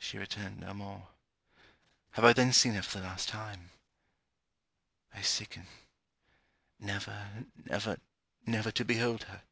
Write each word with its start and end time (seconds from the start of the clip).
She 0.00 0.18
returned 0.18 0.58
no 0.58 0.74
more. 0.74 1.10
Have 2.10 2.24
I 2.24 2.32
then 2.32 2.52
seen 2.52 2.74
her 2.74 2.82
for 2.82 2.98
the 2.98 3.04
last 3.06 3.28
time? 3.28 3.70
I 5.14 5.22
sicken. 5.22 5.68
Never, 6.80 7.44
never, 7.54 7.98
never, 8.44 8.72
to 8.72 8.84
behold 8.84 9.22
her! 9.30 9.42